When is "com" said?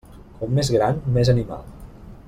0.39-0.55